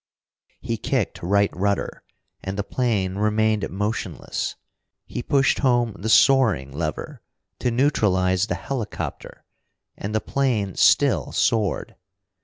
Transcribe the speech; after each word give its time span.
He 0.61 0.77
kicked 0.77 1.21
right 1.21 1.55
rudder, 1.55 2.01
and 2.43 2.57
the 2.57 2.63
plane 2.63 3.17
remained 3.19 3.69
motionless. 3.69 4.55
He 5.05 5.21
pushed 5.21 5.59
home 5.59 5.95
the 5.95 6.09
soaring 6.09 6.71
lever, 6.71 7.21
to 7.59 7.69
neutralize 7.69 8.47
the 8.47 8.55
helicopter 8.55 9.45
and 9.95 10.15
the 10.15 10.19
plane 10.19 10.73
still 10.73 11.31
soared. 11.31 11.97